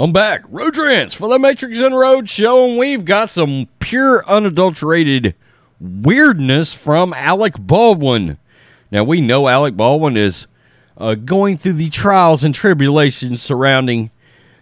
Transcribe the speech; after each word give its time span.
I'm 0.00 0.14
back. 0.14 0.44
Road 0.48 0.72
Trance 0.72 1.12
for 1.12 1.28
the 1.28 1.38
Matrix 1.38 1.78
and 1.78 1.94
Road 1.94 2.30
Show, 2.30 2.66
and 2.66 2.78
we've 2.78 3.04
got 3.04 3.28
some 3.28 3.68
pure, 3.80 4.26
unadulterated 4.26 5.34
weirdness 5.78 6.72
from 6.72 7.12
Alec 7.12 7.56
Baldwin. 7.58 8.38
Now, 8.90 9.04
we 9.04 9.20
know 9.20 9.46
Alec 9.46 9.76
Baldwin 9.76 10.16
is 10.16 10.46
uh, 10.96 11.16
going 11.16 11.58
through 11.58 11.74
the 11.74 11.90
trials 11.90 12.44
and 12.44 12.54
tribulations 12.54 13.42
surrounding 13.42 14.10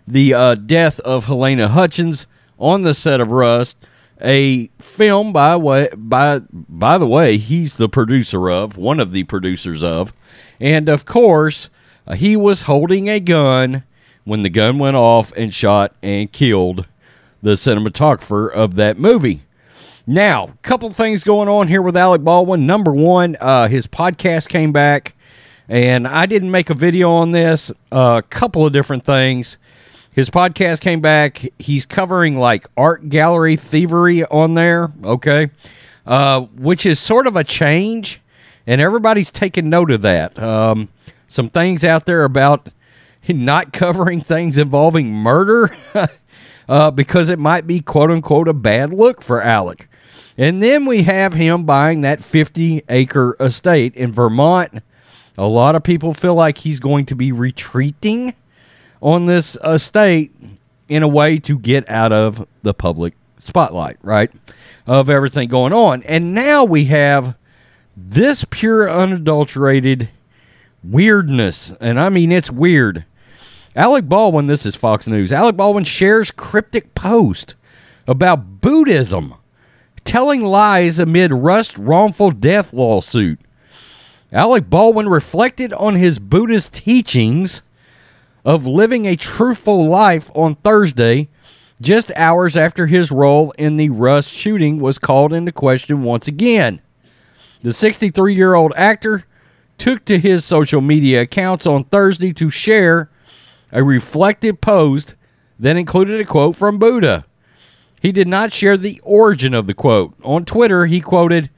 the 0.09 0.35
uh, 0.35 0.55
death 0.57 0.99
of 1.01 1.27
Helena 1.27 1.69
Hutchins 1.69 2.27
on 2.59 2.83
the 2.83 2.93
set 2.93 3.21
of 3.21 3.31
Rust, 3.31 3.77
a 4.21 4.67
film 4.81 5.33
by 5.33 5.55
way 5.55 5.89
by 5.97 6.41
by 6.51 6.99
the 6.99 7.07
way 7.07 7.37
he's 7.37 7.77
the 7.77 7.89
producer 7.89 8.51
of, 8.51 8.77
one 8.77 8.99
of 8.99 9.13
the 9.13 9.23
producers 9.23 9.85
of, 9.85 10.13
and 10.59 10.89
of 10.89 11.05
course 11.05 11.71
uh, 12.09 12.17
he 12.17 12.37
was 12.37 12.63
holding 12.63 13.09
a 13.09 13.21
gun 13.21 13.85
when 14.29 14.43
the 14.43 14.51
gun 14.51 14.79
went 14.79 14.95
off 14.95 15.33
and 15.39 15.55
shot 15.55 15.95
and 16.03 16.31
killed 16.31 16.87
the 17.43 17.53
cinematographer 17.53 18.53
of 18.53 18.75
that 18.75 18.99
movie. 18.99 19.41
Now, 20.07 20.49
a 20.49 20.57
couple 20.63 20.91
things 20.91 21.25
going 21.25 21.49
on 21.49 21.67
here 21.67 21.81
with 21.81 21.97
Alec 21.97 22.23
Baldwin. 22.23 22.67
Number 22.67 22.93
one, 22.93 23.37
uh, 23.41 23.69
his 23.69 23.87
podcast 23.87 24.49
came 24.49 24.71
back, 24.71 25.15
and 25.67 26.07
I 26.07 26.27
didn't 26.27 26.51
make 26.51 26.69
a 26.69 26.75
video 26.75 27.11
on 27.11 27.31
this. 27.31 27.71
A 27.91 27.95
uh, 27.95 28.21
couple 28.29 28.67
of 28.67 28.73
different 28.73 29.05
things. 29.05 29.57
His 30.13 30.29
podcast 30.29 30.81
came 30.81 31.01
back. 31.01 31.43
He's 31.59 31.87
covering 31.87 32.39
like 32.39 32.67
art 32.77 33.09
gallery 33.09 33.57
thievery 33.57 34.27
on 34.27 34.53
there, 34.53 34.93
okay, 35.05 35.51
uh, 36.07 36.41
which 36.41 36.85
is 36.85 37.01
sort 37.01 37.27
of 37.27 37.37
a 37.37 37.45
change, 37.45 38.21
and 38.67 38.79
everybody's 38.79 39.31
taking 39.31 39.71
note 39.71 39.91
of 39.91 40.03
that. 40.03 40.39
Um, 40.39 40.91
some 41.29 41.49
things 41.49 41.83
out 41.83 42.05
there 42.05 42.25
about 42.25 42.69
not 43.45 43.73
covering 43.73 44.21
things 44.21 44.59
involving 44.59 45.13
murder 45.13 45.77
uh, 46.69 46.91
because 46.91 47.29
it 47.29 47.39
might 47.39 47.67
be 47.67 47.81
quote 47.81 48.11
unquote 48.11 48.49
a 48.49 48.53
bad 48.53 48.93
look 48.93 49.23
for 49.23 49.43
Alec. 49.43 49.89
And 50.37 50.63
then 50.63 50.87
we 50.87 51.03
have 51.03 51.35
him 51.35 51.65
buying 51.65 52.03
that 52.03 52.23
50 52.23 52.85
acre 52.89 53.37
estate 53.41 53.95
in 53.97 54.13
Vermont. 54.13 54.83
A 55.37 55.47
lot 55.47 55.75
of 55.75 55.83
people 55.83 56.15
feel 56.15 56.35
like 56.35 56.59
he's 56.59 56.79
going 56.79 57.07
to 57.07 57.17
be 57.17 57.33
retreating 57.33 58.35
on 59.01 59.27
this 59.27 59.57
estate 59.65 60.33
in 60.89 61.03
a 61.03 61.09
way 61.09 61.39
to 61.41 61.59
get 61.59 61.89
out 61.91 62.13
of 62.13 62.47
the 62.63 62.73
public 62.73 63.15
spotlight, 63.41 63.99
right? 64.03 64.31
Of 64.87 65.11
everything 65.11 65.49
going 65.49 65.73
on. 65.73 66.03
And 66.05 66.35
now 66.35 66.65
we 66.65 66.87
have 66.87 67.37
this 67.97 68.45
pure, 68.49 68.91
unadulterated 68.91 70.09
weirdness. 70.83 71.73
And 71.81 71.99
I 71.99 72.09
mean, 72.09 72.33
it's 72.33 72.51
weird. 72.51 73.05
Alec 73.79 74.09
Baldwin, 74.09 74.47
this 74.47 74.67
is 74.67 74.75
Fox 74.75 75.07
News. 75.07 75.31
Alec 75.31 75.57
Baldwin 75.57 75.85
shares 75.85 76.33
cryptic 76.33 76.97
post 76.97 77.55
about 78.09 78.61
Buddhism 78.61 79.35
telling 80.05 80.43
lies 80.43 80.99
amid 80.99 81.33
Rust 81.33 81.79
wrongful 81.79 82.33
death 82.33 82.73
lawsuit. 82.73 83.39
Alec 84.33 84.69
Baldwin 84.69 85.09
reflected 85.09 85.73
on 85.73 85.95
his 85.95 86.19
Buddhist 86.19 86.75
teachings 86.75 87.63
of 88.45 88.67
living 88.67 89.07
a 89.07 89.15
truthful 89.15 89.87
life 89.87 90.29
on 90.35 90.57
Thursday, 90.57 91.29
just 91.81 92.11
hours 92.17 92.57
after 92.57 92.89
his 92.89 93.13
role 93.13 93.53
in 93.53 93.77
the 93.77 93.91
Rust 93.91 94.29
shooting 94.29 94.81
was 94.81 94.99
called 94.99 95.33
into 95.33 95.53
question 95.53 96.03
once 96.03 96.27
again. 96.27 96.81
The 97.63 97.73
63 97.73 98.35
year 98.35 98.57
old 98.57 98.73
actor 98.75 99.25
took 99.79 100.05
to 100.07 100.19
his 100.19 100.45
social 100.45 100.81
media 100.81 101.21
accounts 101.21 101.65
on 101.65 101.85
Thursday 101.85 102.33
to 102.33 102.51
share 102.51 103.09
a 103.73 103.83
reflective 103.83 104.61
post 104.61 105.15
that 105.59 105.77
included 105.77 106.21
a 106.21 106.25
quote 106.25 106.57
from 106.57 106.79
Buddha. 106.79 107.25
He 108.01 108.13
did 108.13 108.29
not 108.29 108.53
share 108.53 108.77
the 108.77 109.01
origin 109.03 109.55
of 109.55 109.67
the 109.67 109.75
quote. 109.75 110.15
On 110.23 110.45
Twitter, 110.45 110.87
he 110.87 111.01
quoted 111.01 111.51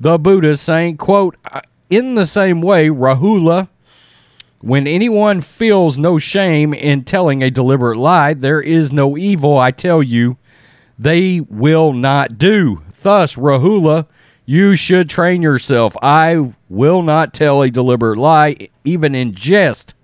the 0.00 0.18
Buddha 0.18 0.56
saying, 0.56 0.96
quote, 0.96 1.36
in 1.88 2.16
the 2.16 2.26
same 2.26 2.60
way, 2.60 2.88
Rahula, 2.88 3.68
when 4.60 4.86
anyone 4.88 5.40
feels 5.40 5.98
no 5.98 6.18
shame 6.18 6.74
in 6.74 7.04
telling 7.04 7.42
a 7.42 7.50
deliberate 7.50 7.98
lie, 7.98 8.34
there 8.34 8.60
is 8.60 8.90
no 8.90 9.16
evil, 9.16 9.58
I 9.58 9.70
tell 9.70 10.02
you, 10.02 10.38
they 10.98 11.40
will 11.40 11.92
not 11.92 12.38
do. 12.38 12.82
Thus, 13.02 13.36
Rahula, 13.36 14.06
you 14.44 14.74
should 14.74 15.08
train 15.08 15.42
yourself. 15.42 15.96
I 16.02 16.52
will 16.68 17.02
not 17.02 17.34
tell 17.34 17.62
a 17.62 17.70
deliberate 17.70 18.18
lie, 18.18 18.68
even 18.84 19.14
in 19.14 19.34
jest. 19.34 19.94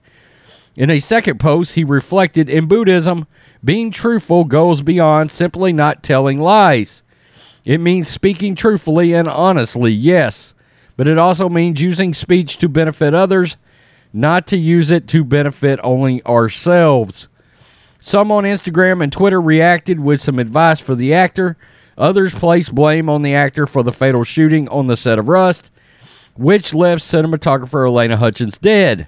In 0.74 0.90
a 0.90 1.00
second 1.00 1.38
post, 1.38 1.74
he 1.74 1.84
reflected 1.84 2.48
in 2.48 2.66
Buddhism, 2.66 3.26
being 3.62 3.90
truthful 3.90 4.44
goes 4.44 4.82
beyond 4.82 5.30
simply 5.30 5.72
not 5.72 6.02
telling 6.02 6.40
lies. 6.40 7.02
It 7.64 7.78
means 7.78 8.08
speaking 8.08 8.54
truthfully 8.54 9.12
and 9.12 9.28
honestly, 9.28 9.92
yes, 9.92 10.54
but 10.96 11.06
it 11.06 11.18
also 11.18 11.48
means 11.48 11.80
using 11.80 12.14
speech 12.14 12.56
to 12.58 12.68
benefit 12.68 13.14
others, 13.14 13.56
not 14.12 14.46
to 14.48 14.56
use 14.56 14.90
it 14.90 15.06
to 15.08 15.24
benefit 15.24 15.78
only 15.82 16.24
ourselves. 16.24 17.28
Some 18.00 18.32
on 18.32 18.44
Instagram 18.44 19.02
and 19.02 19.12
Twitter 19.12 19.40
reacted 19.40 20.00
with 20.00 20.20
some 20.20 20.38
advice 20.38 20.80
for 20.80 20.94
the 20.94 21.14
actor. 21.14 21.56
Others 21.96 22.34
placed 22.34 22.74
blame 22.74 23.08
on 23.08 23.22
the 23.22 23.34
actor 23.34 23.66
for 23.66 23.82
the 23.82 23.92
fatal 23.92 24.24
shooting 24.24 24.68
on 24.68 24.86
the 24.86 24.96
set 24.96 25.18
of 25.18 25.28
Rust, 25.28 25.70
which 26.34 26.74
left 26.74 27.02
cinematographer 27.02 27.86
Elena 27.86 28.16
Hutchins 28.16 28.58
dead. 28.58 29.06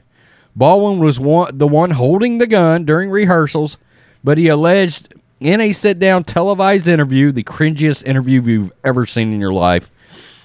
Baldwin 0.57 1.01
was 1.01 1.19
one, 1.19 1.57
the 1.59 1.67
one 1.67 1.91
holding 1.93 2.39
the 2.39 2.47
gun 2.47 2.85
during 2.85 3.11
rehearsals 3.11 3.79
but 4.25 4.39
he 4.39 4.49
alleged 4.49 5.15
in 5.39 5.61
a 5.61 5.73
sit 5.73 5.99
down 5.99 6.25
televised 6.25 6.89
interview, 6.89 7.31
the 7.31 7.45
cringiest 7.45 8.03
interview 8.05 8.43
you've 8.43 8.73
ever 8.83 9.05
seen 9.05 9.33
in 9.33 9.39
your 9.39 9.53
life, 9.53 9.91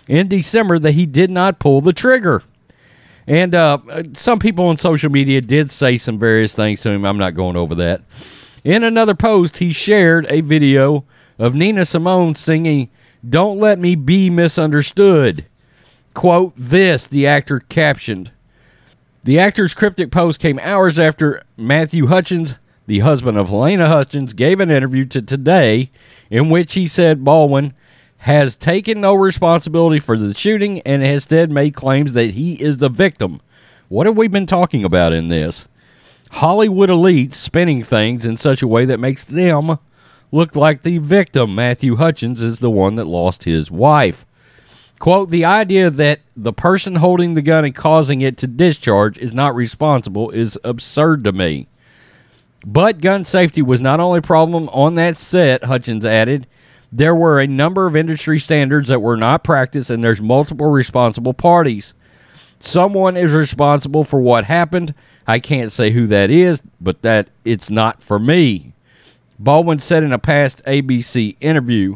in 0.07 0.27
December, 0.27 0.77
that 0.77 0.91
he 0.91 1.05
did 1.05 1.31
not 1.31 1.59
pull 1.59 1.79
the 1.79 1.93
trigger. 1.93 2.43
And 3.25 3.55
uh, 3.55 3.77
some 4.13 4.39
people 4.39 4.67
on 4.67 4.77
social 4.77 5.09
media 5.09 5.39
did 5.39 5.71
say 5.71 5.97
some 5.97 6.17
various 6.17 6.53
things 6.53 6.81
to 6.81 6.89
him. 6.89 7.05
I'm 7.05 7.17
not 7.17 7.35
going 7.35 7.55
over 7.55 7.75
that. 7.75 8.01
In 8.63 8.83
another 8.83 9.15
post, 9.15 9.57
he 9.57 9.71
shared 9.71 10.25
a 10.29 10.41
video 10.41 11.05
of 11.37 11.55
Nina 11.55 11.85
Simone 11.85 12.35
singing, 12.35 12.89
Don't 13.27 13.59
Let 13.59 13.79
Me 13.79 13.95
Be 13.95 14.29
Misunderstood. 14.29 15.45
Quote, 16.13 16.53
this, 16.57 17.07
the 17.07 17.27
actor 17.27 17.61
captioned. 17.61 18.31
The 19.23 19.39
actor's 19.39 19.73
cryptic 19.73 20.11
post 20.11 20.39
came 20.39 20.59
hours 20.59 20.97
after 20.97 21.43
Matthew 21.57 22.07
Hutchins 22.07 22.55
the 22.89 22.99
husband 22.99 23.37
of 23.37 23.49
Helena 23.49 23.87
Hutchins, 23.87 24.33
gave 24.33 24.59
an 24.59 24.71
interview 24.71 25.05
to 25.05 25.21
Today 25.21 25.91
in 26.31 26.49
which 26.49 26.73
he 26.73 26.87
said 26.87 27.23
Baldwin 27.23 27.75
has 28.17 28.55
taken 28.55 28.99
no 28.99 29.13
responsibility 29.13 29.99
for 29.99 30.17
the 30.17 30.33
shooting 30.33 30.81
and 30.81 31.03
has 31.03 31.23
instead 31.23 31.51
made 31.51 31.75
claims 31.75 32.13
that 32.13 32.31
he 32.31 32.55
is 32.55 32.79
the 32.79 32.89
victim. 32.89 33.41
What 33.89 34.07
have 34.07 34.17
we 34.17 34.27
been 34.27 34.47
talking 34.47 34.83
about 34.83 35.13
in 35.13 35.29
this? 35.29 35.67
Hollywood 36.31 36.89
elites 36.89 37.35
spinning 37.35 37.83
things 37.83 38.25
in 38.25 38.37
such 38.37 38.63
a 38.63 38.67
way 38.67 38.85
that 38.85 38.99
makes 38.99 39.23
them 39.23 39.77
look 40.31 40.55
like 40.55 40.81
the 40.81 40.97
victim. 40.97 41.53
Matthew 41.53 41.97
Hutchins 41.97 42.41
is 42.41 42.57
the 42.57 42.71
one 42.71 42.95
that 42.95 43.05
lost 43.05 43.43
his 43.43 43.69
wife. 43.69 44.25
Quote, 44.99 45.29
the 45.29 45.45
idea 45.45 45.89
that 45.89 46.19
the 46.35 46.51
person 46.51 46.95
holding 46.95 47.33
the 47.33 47.41
gun 47.41 47.63
and 47.63 47.73
causing 47.73 48.19
it 48.19 48.37
to 48.37 48.47
discharge 48.47 49.17
is 49.17 49.33
not 49.33 49.55
responsible 49.55 50.29
is 50.31 50.59
absurd 50.63 51.23
to 51.23 51.31
me. 51.31 51.67
But 52.65 52.99
gun 52.99 53.23
safety 53.23 53.61
was 53.61 53.79
not 53.79 54.01
only 54.01 54.19
a 54.19 54.21
problem 54.21 54.67
on 54.69 54.95
that 54.95 55.17
set, 55.17 55.63
Hutchins 55.63 56.05
added. 56.05 56.47
There 56.91 57.15
were 57.15 57.39
a 57.39 57.47
number 57.47 57.87
of 57.87 57.95
industry 57.95 58.39
standards 58.39 58.89
that 58.89 59.01
were 59.01 59.15
not 59.15 59.43
practiced, 59.43 59.89
and 59.89 60.03
there's 60.03 60.19
multiple 60.19 60.69
responsible 60.69 61.33
parties. 61.33 61.93
Someone 62.59 63.15
is 63.15 63.31
responsible 63.31 64.03
for 64.03 64.19
what 64.19 64.43
happened. 64.43 64.93
I 65.25 65.39
can't 65.39 65.71
say 65.71 65.91
who 65.91 66.07
that 66.07 66.29
is, 66.29 66.61
but 66.81 67.03
that 67.03 67.29
it's 67.45 67.69
not 67.69 68.03
for 68.03 68.19
me. 68.19 68.73
Baldwin 69.37 69.79
said 69.79 70.03
in 70.03 70.11
a 70.11 70.19
past 70.19 70.61
ABC 70.65 71.37
interview, 71.39 71.95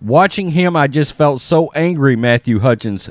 Watching 0.00 0.50
him, 0.50 0.76
I 0.76 0.86
just 0.86 1.12
felt 1.12 1.40
so 1.40 1.70
angry, 1.74 2.16
Matthew 2.16 2.60
Hutchins 2.60 3.10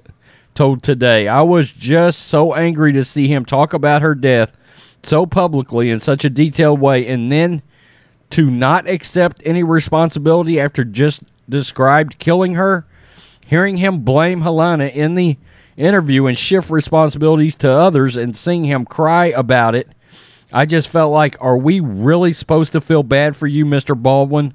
told 0.53 0.83
today. 0.83 1.27
I 1.27 1.41
was 1.41 1.71
just 1.71 2.19
so 2.19 2.53
angry 2.53 2.93
to 2.93 3.03
see 3.03 3.27
him 3.27 3.45
talk 3.45 3.73
about 3.73 4.01
her 4.01 4.15
death 4.15 4.55
so 5.01 5.25
publicly 5.25 5.89
in 5.89 5.99
such 5.99 6.23
a 6.23 6.29
detailed 6.29 6.79
way 6.79 7.07
and 7.07 7.31
then 7.31 7.61
to 8.31 8.49
not 8.49 8.87
accept 8.87 9.41
any 9.45 9.63
responsibility 9.63 10.59
after 10.59 10.83
just 10.83 11.21
described 11.49 12.19
killing 12.19 12.55
her, 12.55 12.85
hearing 13.45 13.77
him 13.77 13.99
blame 13.99 14.41
Helena 14.41 14.85
in 14.85 15.15
the 15.15 15.37
interview 15.75 16.27
and 16.27 16.37
shift 16.37 16.69
responsibilities 16.69 17.55
to 17.55 17.69
others 17.69 18.17
and 18.17 18.35
seeing 18.35 18.63
him 18.63 18.85
cry 18.85 19.25
about 19.25 19.75
it, 19.75 19.87
I 20.51 20.65
just 20.65 20.89
felt 20.89 21.11
like, 21.11 21.35
are 21.41 21.57
we 21.57 21.79
really 21.79 22.33
supposed 22.33 22.71
to 22.73 22.81
feel 22.81 23.03
bad 23.03 23.35
for 23.35 23.47
you, 23.47 23.65
Mr. 23.65 23.99
Baldwin? 23.99 24.53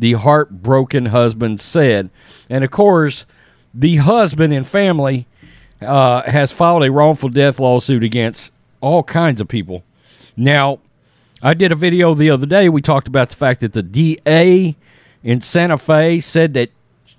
The 0.00 0.14
heartbroken 0.14 1.06
husband 1.06 1.60
said. 1.60 2.10
And 2.48 2.64
of 2.64 2.70
course, 2.70 3.26
the 3.72 3.96
husband 3.96 4.52
and 4.52 4.66
family 4.66 5.26
uh, 5.80 6.22
has 6.22 6.52
filed 6.52 6.82
a 6.82 6.90
wrongful 6.90 7.28
death 7.28 7.60
lawsuit 7.60 8.02
against 8.02 8.52
all 8.80 9.02
kinds 9.02 9.40
of 9.40 9.48
people. 9.48 9.84
Now, 10.36 10.80
I 11.42 11.54
did 11.54 11.72
a 11.72 11.76
video 11.76 12.14
the 12.14 12.30
other 12.30 12.46
day. 12.46 12.68
We 12.68 12.82
talked 12.82 13.08
about 13.08 13.30
the 13.30 13.36
fact 13.36 13.60
that 13.60 13.72
the 13.72 13.82
DA 13.82 14.76
in 15.22 15.40
Santa 15.40 15.78
Fe 15.78 16.20
said 16.20 16.54
that 16.54 16.70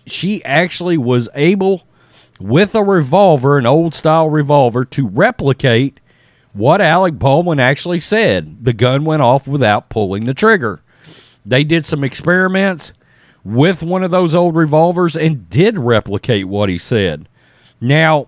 she 0.05 0.43
actually 0.43 0.97
was 0.97 1.29
able, 1.35 1.83
with 2.39 2.75
a 2.75 2.83
revolver, 2.83 3.57
an 3.57 3.65
old 3.65 3.93
style 3.93 4.29
revolver, 4.29 4.85
to 4.85 5.07
replicate 5.07 5.99
what 6.53 6.81
Alec 6.81 7.17
Baldwin 7.17 7.59
actually 7.59 7.99
said. 7.99 8.65
The 8.65 8.73
gun 8.73 9.05
went 9.05 9.21
off 9.21 9.47
without 9.47 9.89
pulling 9.89 10.25
the 10.25 10.33
trigger. 10.33 10.81
They 11.45 11.63
did 11.63 11.85
some 11.85 12.03
experiments 12.03 12.93
with 13.43 13.81
one 13.81 14.03
of 14.03 14.11
those 14.11 14.35
old 14.35 14.55
revolvers 14.55 15.15
and 15.17 15.49
did 15.49 15.79
replicate 15.79 16.47
what 16.47 16.69
he 16.69 16.77
said. 16.77 17.27
Now, 17.79 18.27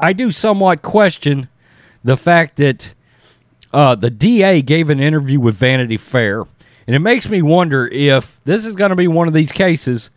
I 0.00 0.12
do 0.12 0.32
somewhat 0.32 0.82
question 0.82 1.48
the 2.02 2.16
fact 2.16 2.56
that 2.56 2.92
uh, 3.72 3.94
the 3.94 4.10
DA 4.10 4.62
gave 4.62 4.90
an 4.90 5.00
interview 5.00 5.40
with 5.40 5.54
Vanity 5.56 5.96
Fair, 5.96 6.40
and 6.86 6.94
it 6.94 7.00
makes 7.00 7.28
me 7.28 7.42
wonder 7.42 7.86
if 7.88 8.38
this 8.44 8.66
is 8.66 8.74
going 8.74 8.90
to 8.90 8.96
be 8.96 9.08
one 9.08 9.28
of 9.28 9.34
these 9.34 9.52
cases 9.52 10.10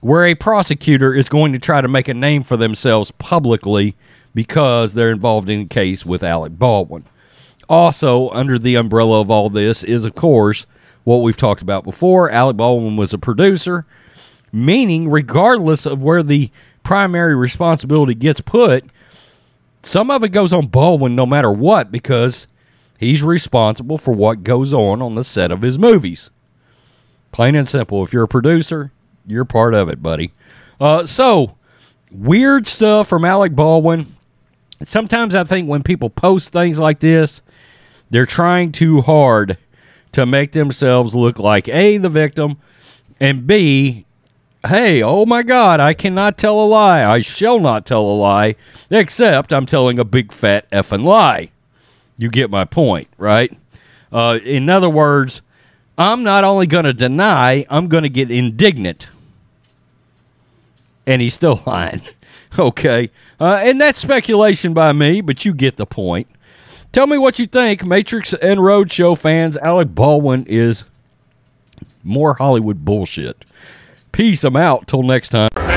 where 0.00 0.26
a 0.26 0.34
prosecutor 0.34 1.14
is 1.14 1.28
going 1.28 1.52
to 1.52 1.58
try 1.58 1.80
to 1.80 1.88
make 1.88 2.08
a 2.08 2.14
name 2.14 2.42
for 2.42 2.56
themselves 2.56 3.10
publicly 3.12 3.94
because 4.34 4.94
they're 4.94 5.10
involved 5.10 5.48
in 5.48 5.60
a 5.60 5.66
case 5.66 6.06
with 6.06 6.22
Alec 6.22 6.58
Baldwin. 6.58 7.04
Also, 7.68 8.30
under 8.30 8.58
the 8.58 8.74
umbrella 8.74 9.20
of 9.20 9.30
all 9.30 9.50
this 9.50 9.84
is, 9.84 10.04
of 10.04 10.14
course, 10.14 10.66
what 11.10 11.22
we've 11.24 11.36
talked 11.36 11.60
about 11.60 11.82
before. 11.82 12.30
Alec 12.30 12.56
Baldwin 12.56 12.96
was 12.96 13.12
a 13.12 13.18
producer, 13.18 13.84
meaning, 14.52 15.10
regardless 15.10 15.84
of 15.84 16.00
where 16.00 16.22
the 16.22 16.50
primary 16.84 17.34
responsibility 17.34 18.14
gets 18.14 18.40
put, 18.40 18.84
some 19.82 20.10
of 20.10 20.22
it 20.22 20.28
goes 20.28 20.52
on 20.52 20.66
Baldwin 20.66 21.16
no 21.16 21.26
matter 21.26 21.50
what 21.50 21.90
because 21.90 22.46
he's 22.98 23.24
responsible 23.24 23.98
for 23.98 24.14
what 24.14 24.44
goes 24.44 24.72
on 24.72 25.02
on 25.02 25.16
the 25.16 25.24
set 25.24 25.50
of 25.50 25.62
his 25.62 25.78
movies. 25.78 26.30
Plain 27.32 27.56
and 27.56 27.68
simple. 27.68 28.04
If 28.04 28.12
you're 28.12 28.24
a 28.24 28.28
producer, 28.28 28.92
you're 29.26 29.44
part 29.44 29.74
of 29.74 29.88
it, 29.88 30.00
buddy. 30.00 30.32
Uh, 30.80 31.06
so, 31.06 31.56
weird 32.12 32.68
stuff 32.68 33.08
from 33.08 33.24
Alec 33.24 33.54
Baldwin. 33.56 34.06
Sometimes 34.84 35.34
I 35.34 35.42
think 35.42 35.68
when 35.68 35.82
people 35.82 36.08
post 36.08 36.52
things 36.52 36.78
like 36.78 37.00
this, 37.00 37.42
they're 38.10 38.26
trying 38.26 38.70
too 38.70 39.00
hard 39.00 39.58
to 40.12 40.26
make 40.26 40.52
themselves 40.52 41.14
look 41.14 41.38
like 41.38 41.68
A, 41.68 41.98
the 41.98 42.08
victim, 42.08 42.58
and 43.18 43.46
B, 43.46 44.04
hey, 44.66 45.02
oh 45.02 45.24
my 45.24 45.42
God, 45.42 45.80
I 45.80 45.94
cannot 45.94 46.38
tell 46.38 46.60
a 46.60 46.66
lie. 46.66 47.04
I 47.04 47.20
shall 47.20 47.60
not 47.60 47.86
tell 47.86 48.02
a 48.02 48.16
lie, 48.16 48.56
except 48.90 49.52
I'm 49.52 49.66
telling 49.66 49.98
a 49.98 50.04
big 50.04 50.32
fat 50.32 50.70
effing 50.70 51.04
lie. 51.04 51.50
You 52.16 52.28
get 52.28 52.50
my 52.50 52.64
point, 52.64 53.08
right? 53.16 53.56
Uh, 54.12 54.38
in 54.44 54.68
other 54.68 54.90
words, 54.90 55.42
I'm 55.96 56.22
not 56.22 56.44
only 56.44 56.66
going 56.66 56.84
to 56.84 56.92
deny, 56.92 57.64
I'm 57.70 57.88
going 57.88 58.02
to 58.02 58.08
get 58.08 58.30
indignant. 58.30 59.08
And 61.06 61.22
he's 61.22 61.34
still 61.34 61.62
lying. 61.66 62.02
okay. 62.58 63.10
Uh, 63.38 63.60
and 63.62 63.80
that's 63.80 63.98
speculation 63.98 64.74
by 64.74 64.92
me, 64.92 65.20
but 65.20 65.44
you 65.44 65.54
get 65.54 65.76
the 65.76 65.86
point. 65.86 66.28
Tell 66.92 67.06
me 67.06 67.18
what 67.18 67.38
you 67.38 67.46
think, 67.46 67.84
Matrix 67.84 68.34
and 68.34 68.58
Roadshow 68.58 69.16
fans. 69.16 69.56
Alec 69.58 69.94
Baldwin 69.94 70.44
is 70.46 70.84
more 72.02 72.34
Hollywood 72.34 72.84
bullshit. 72.84 73.44
Peace. 74.10 74.42
I'm 74.42 74.56
out. 74.56 74.88
Till 74.88 75.04
next 75.04 75.28
time. 75.28 75.69